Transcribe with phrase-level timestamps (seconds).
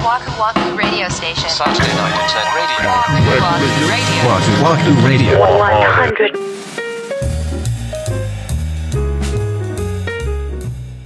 [0.00, 1.50] Waku Waku Radio Station.
[1.50, 2.88] Saturday night at 10 radio.
[4.26, 5.40] Waku Waku Radio.
[5.40, 6.40] Wahoo Wahoo Radio.
[6.40, 6.59] 100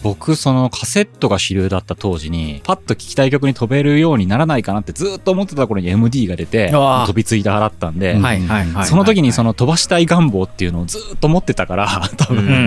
[0.04, 8.87] 僕そのカセットが主流だった当時にパッと聴きたい曲に飛べるようにならないかなってずっと思ってた頃に MD が出て飛びついて払ったんで、はいはいはいはい。
[8.87, 11.88] その時にその飛ばしたい願望っていうのをずっと持ってたから
[12.19, 12.60] 多分、うんうんうんう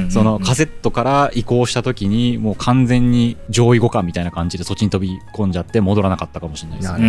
[0.00, 0.10] んうん。
[0.10, 7.06] そのカセットから移行した時にもう完全に上位互換みたいな感じでそっちに飛び込んじゃって戻らなかったかもしれないですうんう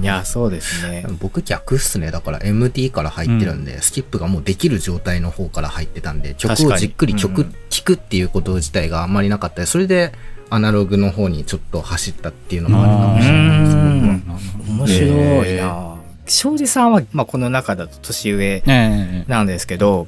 [0.02, 1.06] いや、そうですね。
[1.20, 2.10] 僕逆っすね。
[2.10, 10.12] だから MD から入ってるんで、スキップがもうできる状態の方から入ってたんで、曲をじっくり曲うん聴くっていうこと自体があんまりなかったり、それで
[10.48, 15.46] アナログの方にちょっと走ったっていうのもあるかもしれないです。
[15.46, 20.06] 面白いな庄司さんは、まあ、この中だと年上ええなんですけど、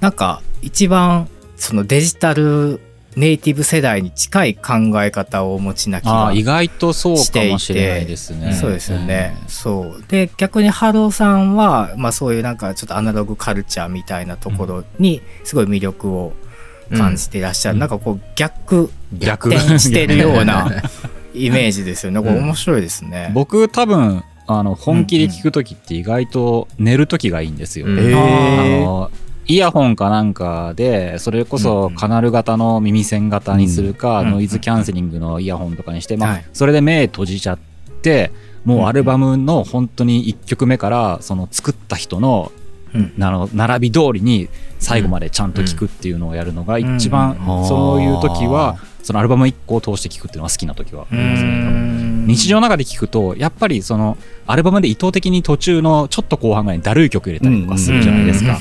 [0.00, 2.80] なんか一番そのデジタル
[3.16, 9.34] ネイティブ世代に近い考え方をお持ちな気が意外とそうかもしれないですねそうですよね。
[9.48, 10.04] そう。
[10.06, 16.34] で、逆にハローさんは、まあそういうなんかちょっとアナログカルチャーみたいなところにすごい魅力を
[16.90, 17.74] 感じていらっしゃる。
[17.74, 17.80] うん。
[17.80, 19.48] なんかこう逆逆。
[19.48, 20.82] 転してるような
[21.34, 22.20] イメージですよね。
[22.20, 23.30] これ面白いですね。
[23.34, 27.98] 僕多分あの本気で聞く時って意外と寝る時がいいんですよ、うん。
[27.98, 29.10] あの
[29.46, 36.44] イヤホンかなんかでそれこそカナル型の耳栓型にするか、うんノイズキャンセリングのイヤホンとかにして、まあはい。
[36.52, 37.58] それで目閉じちゃっ
[38.02, 38.32] て
[38.64, 42.52] もうアルバムの本当に1曲目からその作った人の
[42.94, 43.12] うん。
[43.20, 44.48] あの並び通りに
[44.78, 47.68] 最後までちゃんと聴くっていうのをやるのが一番うん。
[47.68, 51.48] そういう時はそのアルバム1個を通して聴くっていうのが好きな時はあうりますね。
[51.50, 52.26] ん。
[52.26, 58.58] 日常の中で聞くとやっぱりそのアルバムで意図的に途中のちょっと後半ぐらいにだるい曲入れたりとかするじゃないですか、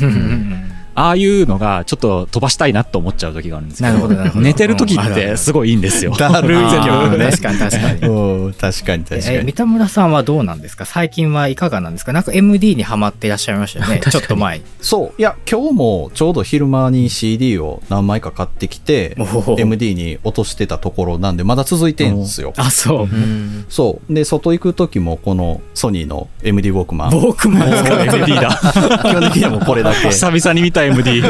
[0.95, 6.11] ああいうのがちょっと飛ばしたいなと思っちゃう時があるんですけなるほど寝てる時ってすごいいいんですよ。
[6.15, 6.57] だるい。
[6.57, 6.69] あ
[7.09, 8.07] 曲ねー確かに確かに。
[8.07, 8.53] うん。
[8.53, 10.85] 確かに確かえ、に三田村さんはどうなんですか？
[10.85, 12.13] 最近はいかがなんですか？
[12.13, 13.99] なんか MD にハマっていらっしゃいましたよね？
[14.09, 14.61] ちょっと前。
[14.81, 15.21] そう。
[15.21, 19.17] いや今日もちょうど昼間に CD を何枚か買ってきて
[19.58, 22.53] MD に落としてたところなんでまだ続いてんですよ。
[22.58, 23.02] あ、そう。
[23.03, 23.65] うん。
[23.67, 24.14] そう。
[24.14, 27.09] で外行く時もこのソニーの MD ウォークマン。
[27.11, 28.49] ボークマン MD だ。
[29.03, 30.03] 基本的にはもうこれだけ。
[30.03, 31.21] こ久々に見た MD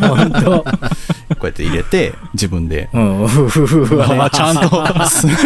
[0.00, 0.64] 本当。
[1.42, 3.26] うやって入れて自分でうん。
[3.28, 4.70] ふふふふあちゃんと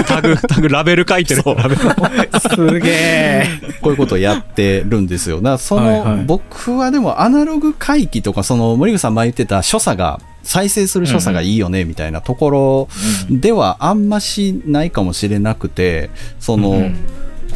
[0.05, 1.81] タグタグラベル書いてるラベル
[2.41, 3.47] すげえ。
[3.81, 5.37] こういうことをやってるんですよ。
[5.37, 12.89] だからその、はいはい僕はでもアナログ回帰とか、その森口さん前言ってた所作が、再生する所作がいいよねみたいなところ
[13.31, 16.11] ではあんましないかもしれなくて、
[16.41, 16.97] その、うん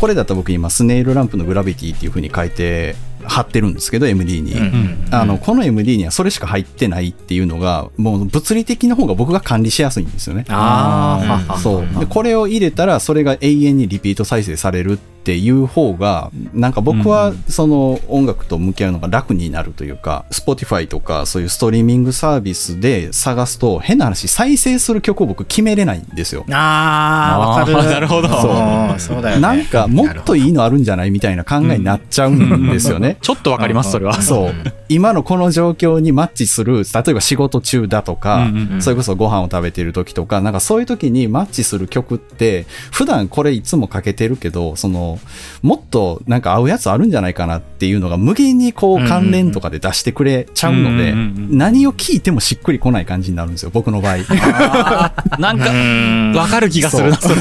[0.00, 5.08] これだと僕今スネイルランプのグラビティっていう風に書いて貼ってるんですけど MD に、うん。
[5.10, 10.44] あのこの MD にはそれしか入ってないっていうのがもう物理的な方が僕が管理しやすいんですよね。
[10.48, 11.26] あー。
[11.26, 12.00] ははそう。
[12.00, 26.44] でこれを入れたらそれが永遠にリピート再生されるっていう方がなんか僕はその音楽と向き合うのが楽になるというか、Spotify とかそういうストリーミングサービスで探すと変な話再生する曲を僕決めれないんですよ。
[26.50, 27.76] あー、わかる。
[27.76, 29.42] あ ーなるほどそうそうだよね。
[29.42, 33.18] なんかもっといいのあるんじゃないみたいな考えになっちゃうんですよね。
[33.20, 34.54] ちょっとわかりますそれはそう。
[34.88, 45.18] 今のこの状況にマッチする、例えば仕事中だとか、うんうんうんそれこそご飯を食べてる時とか、なんかそういう時にマッチする曲って、普段これいつもかけてるけど、その、
[45.62, 51.58] もっとなんか合うやつあるんじゃないかなっていうのが無限にこう関連とかで出してくれちゃうのでうんうんうんう、ん。
[51.58, 54.16] 何を聞いてもしっくりこない感じになるんですよ、僕の場合。
[55.38, 57.34] なんかわかる気がするなそれ。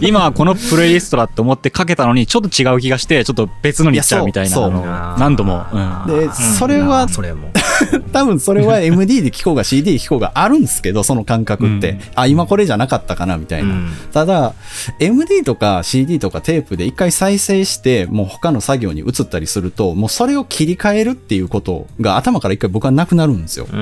[0.00, 6.20] 今はこのプレイリストだって思ってかけたのにちょっと違う気がしてちょっと別のに行っちゃうみたいな何度も、うん。
[6.28, 7.50] で、それはそれも。
[8.12, 11.90] 多分それは MD で聴こうが CD で聴こうがあるんですけど、その感覚って。
[11.90, 13.70] うんあ、今これじゃなかったかなみたいな。
[13.70, 14.54] うんただ、
[15.00, 23.66] MD とか CD とかテープで一回再生して、もう他の作業に移ったりすると、もうそれを切り替えるっていうことが頭から一回僕はなくなるんですよ。
[23.66, 23.72] で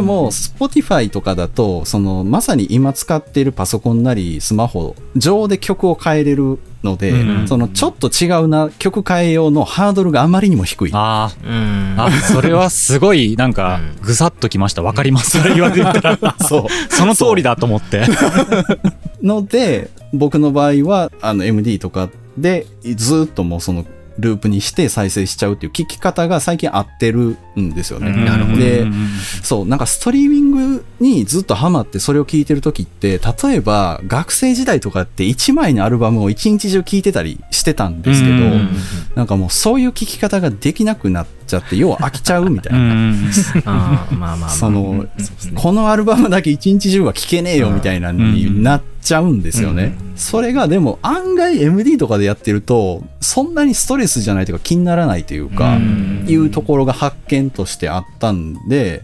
[0.00, 7.48] も、Spotify とかだと、その、まさに今使っているパソコンなりスマホ上で曲を変えれるので、うん。
[7.48, 10.90] その、ちょっと違うな、曲変えようのハードルがあまりにも低い。
[10.94, 11.50] あうん。
[11.96, 14.82] ーあそれはすごいなんかぐさっときました。
[14.82, 15.40] わかります。
[15.40, 16.34] それ言われてたら。
[16.40, 16.92] そう。
[16.92, 18.06] その通りだと思って。
[19.22, 22.66] ので、僕の場合は、あの、MD とかで、
[22.96, 23.84] ずっともうその、
[24.18, 28.10] ループにして再生しちゃうっていう聞き方が最近合ってるんですよね。
[28.24, 28.58] なるほど。
[28.58, 28.92] でうん、
[29.42, 38.70] そう、なんかストリーミングにずっとハマってそれを聞いてる時って、例えば学生時代とかって1枚のアルバムを1日中聞いてたりしてたんですけど、うん
[39.14, 42.78] なんかもうそういう聞き方ができなくなっちゃって、要は飽きちゃうみたいな。
[42.78, 43.30] うん
[43.64, 44.50] あーまあまあまあ。
[44.50, 45.06] その
[45.54, 49.94] このアルバムだけ一日中は聴けねえよみたいなになっちゃうんですよね。
[50.16, 55.78] それがでも案外 MD とかでやってると、そんなにストレスじゃないというか気にならないというか、
[56.26, 59.02] いうところが発見としてあったんで、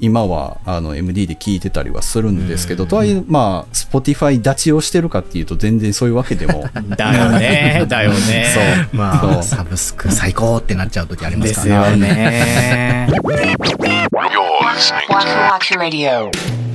[0.00, 6.68] 今はあの MD で聞いてたりはするんですけど、とはいえ、まあ、Spotify 立ちをしてるかっていうと全然そういうわけでも。
[6.96, 8.46] だよね、だよね。
[8.54, 8.60] そ
[8.94, 8.96] う。
[8.96, 13.08] まあ、そうサブスク最高ってなっちゃう時ありまですすからよね。
[14.12, 14.38] Waku
[15.50, 16.67] Waku Radio.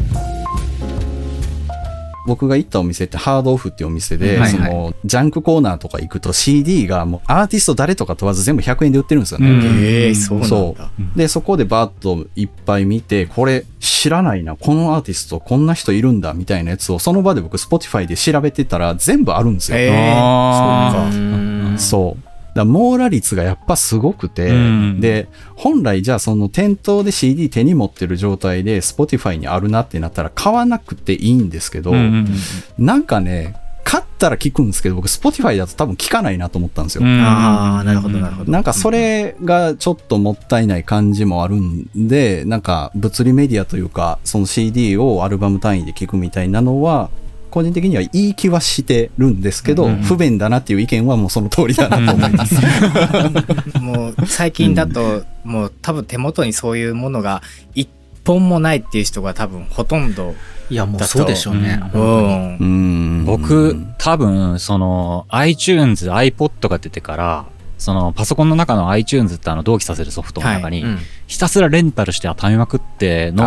[2.26, 9.50] 僕が行ったお店ってハードオフっていうお店で、はいはいそのジャンクコーナーとか行くと CD がもうアーティスト誰とか問わず全部100円で売ってるんですよね。
[9.50, 10.92] うんええそうなんそだ。
[11.16, 11.18] う。
[11.18, 19.78] で、そこでバーッといっぱい見て、これ知らないな、このアーティストこんな人いるんだみたいなやつをその場で僕 Spotify で調べてたら全部あるんですよ。
[19.78, 21.18] ええあそうか。
[21.18, 22.33] うんそう。
[22.56, 32.08] だ網羅率がやっぱすごくて、うんで、本来じゃあその店頭で CD 手に持ってる状態で Spotify にあるなってなったら買わなくていいんですけど、うんうんう
[32.82, 37.04] んなんかね、買ったら聞くんですけど、僕 Spotify だと多分聞かないなと思ったんですよ。
[37.04, 38.52] うんああ、なるほど、なるほど。
[38.52, 47.10] なんかそれがちょっともったいない感じもあるんで、なんか物理メディアというか、その CD をアルバム単位で聞くみたいなのは、
[47.54, 52.56] 個人的にはいい気はしてるんですけど、うん不便だなっていう意見はもうその通りだなと思います。
[53.80, 57.44] もう最近だと、もう多分手元にそういうものが
[57.76, 57.88] 一
[58.26, 60.34] 本もないっていう人が多分ほとんど。
[60.72, 61.80] いや、もうそうでしょうね。
[61.94, 62.58] うん。
[62.58, 67.46] うん僕、多分、その、iTunes、iPod が出てから、
[67.78, 73.44] その、パソコンの中の iTunes ってあの、同期させるソフトの中に、うんひたすらレンタルして貯めまくっての、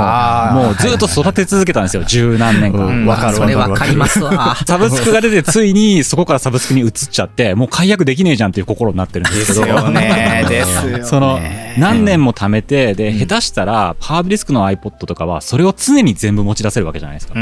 [0.53, 2.85] もうずっと育て続けたんですよ、十何年間。
[2.85, 4.57] うんわかるそれわかりますわ。
[4.67, 9.77] サブスクが出て、ついにそこからサブスクに移っちゃって、もう解約できねえじゃんっていう心になってるんでですすけど。
[9.77, 10.45] よね。
[10.49, 11.05] ですよね。
[11.05, 11.39] その、
[11.79, 17.35] 何年も貯めて、で、下手したら、パワーブリスクの iPod とかは、それを常に全部持ち出せるわけじゃないですか。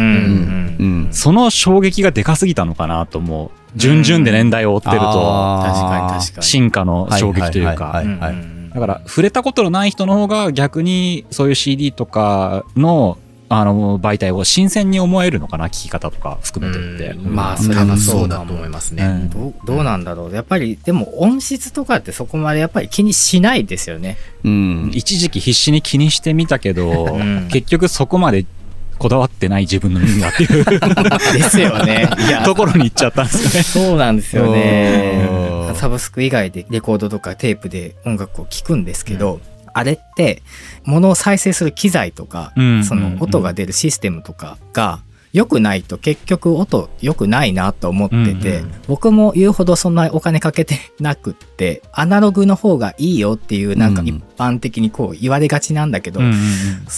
[1.10, 3.63] その衝撃がでかすぎたのかなと思う。
[3.76, 6.42] 順々で年代を追ってると。
[6.42, 8.02] 進化の衝撃というか。
[8.74, 13.18] だから、触れたことのない人の方が逆に、そういう CD とかの、
[13.48, 17.10] あの、媒体を新鮮に思えるのかな、聞き方とか含めてって。
[17.16, 19.04] うんまあそれはそうだと思いますね。
[19.04, 24.16] うんどうどうなんだろうやっぱりでも音質とかってそこまでやっぱり気にしないですよね。
[24.44, 24.90] うん。
[24.92, 28.44] 一時期必死に気にしてみたけど、ん結局そこまで
[28.98, 30.64] こだわってない自分の耳がっていう
[31.34, 32.08] ですよね。
[32.26, 33.62] いやところに行っちゃったんですよね。
[33.62, 35.28] そうなんですよね
[35.68, 35.72] う。
[35.72, 39.40] んサブスク以外でレコードとかテープで音楽を聴くんですけど、
[39.72, 40.42] あれって
[40.84, 45.00] 物を再生する機材とか、うんその音が出るシステムとかが
[45.34, 48.72] 良くないと結局音良くないなと思ってて、うんうん。
[48.86, 54.06] 僕も言うほどそんなお金かけてなくってアナログの方がいいよっていうなんかうん。
[54.06, 56.40] 一般的にこう言われがちなんだけど、うんうんうん。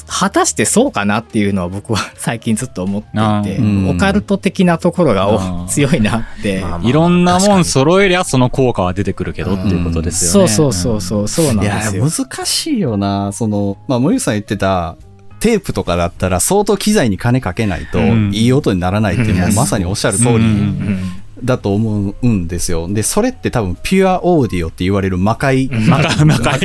[0.07, 3.91] 果たしてそうかなっていうのは僕は 最近ずっと思っていて、あー。
[3.91, 6.61] オカルト的なところが強いなって。
[6.61, 10.49] まあまあいろんなもん揃えりゃその効果は出てくるけどっていうことですよね。
[10.49, 12.27] そうそうそうそう、そうなんいやですよ。
[12.27, 13.33] 難しいよな。
[13.33, 14.97] そのまあ森口さん言ってた
[15.41, 18.31] テープとかだったら相当機材に金かけないとうん。
[18.35, 22.89] いい音にならないって、うんもうまさにおっしゃる通りうんだと思うんですよ。
[22.89, 25.69] で、それって多分ピュアオーディオって言われる魔界。
[25.69, 26.59] 魔界、魔界。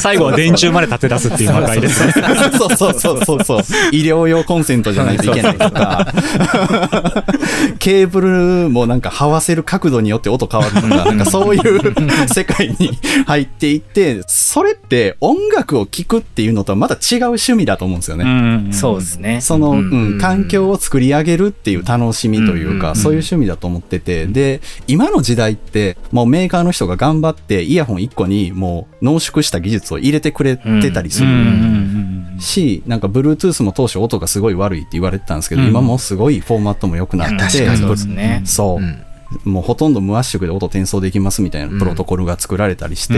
[0.00, 2.12] 最後は電柱まで立て出すっていう魔界ですね。
[2.58, 3.60] そうそうそうそうそう。
[3.92, 6.12] 医療用コンセントじゃないといけないとか、
[7.78, 18.24] ケーブルもなんか這わせる角度によって音変わるとか、なんかそういう世界に入っていって、それって音楽を聴くっていうのとはまた違う趣味だと思うんですよね。
[18.24, 19.40] んそうですね。
[19.40, 31.28] その、ううんん、環境を作り上げるっていう楽しみというか、うんそういう趣味だと思ってて、で、今の時代って、もうメーカーの人が頑張って、イヤホン1個にもう濃縮した技術を入れてくれてたりする。
[32.38, 38.42] し、なんか Bluetooth も当初音がすごい悪いって言われてたんですけど、うん今もうすごいフォーマットも良くなって、確かにそうですね。
[38.44, 39.04] そう、うん
[39.44, 43.14] もうほとんど無圧縮で音転送できますみたいなプロトコルが作られたりして、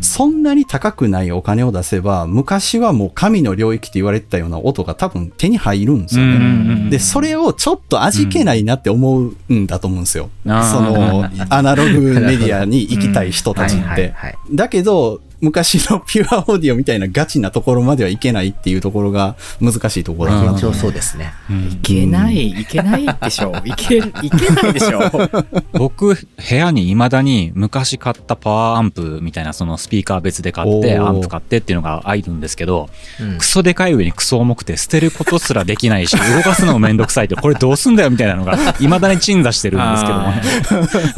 [0.00, 6.90] そんなに高くないお金を出せば、昔はもう神の領域って言われてたような音が多分手に入るんですよね。
[6.90, 10.30] で、それをちょっと味気ないなって思うんだと思うんですよ。
[10.44, 14.14] その、アナログメディアに行きたい人たちって。
[14.52, 21.32] だけど、昔のピュアオーディオみたいなガチなところまではいけないっていうところが難しいところだなそうですね。
[21.70, 23.52] いけない、いけないでしょ。
[23.64, 25.00] いけ、いけないでしょ。
[25.72, 32.88] 僕、部屋に未だに昔買ったパワーアンプみたいなそのスピーカー別で買って、アンプ買ってっていうのがあるんですけど、
[33.20, 40.42] うんクソでかい上にクソ重くて捨てることすらできないし、 動かすのもめんどくさいって、これどうすんだよみたいなのが未だに鎮座してるんですけどもね。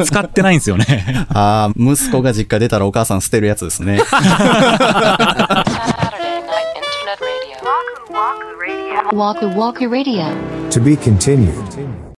[0.05, 1.27] 使ってないんですよね。
[1.31, 4.01] ああ、息子が実家出たらお母さん捨てるやつですね。
[5.77, 7.57] Saturday Night Internet Radio.
[9.13, 10.27] Waku Waku Radio.
[10.71, 11.96] To be continued.